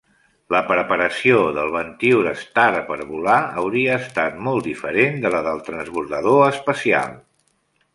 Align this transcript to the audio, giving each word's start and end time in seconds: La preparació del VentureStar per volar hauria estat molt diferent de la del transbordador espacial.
La 0.53 0.61
preparació 0.69 1.41
del 1.57 1.69
VentureStar 1.75 2.65
per 2.89 2.99
volar 3.11 3.37
hauria 3.65 4.01
estat 4.07 4.43
molt 4.51 4.73
diferent 4.73 5.25
de 5.27 5.37
la 5.39 5.47
del 5.51 5.67
transbordador 5.73 6.47
espacial. 6.53 7.19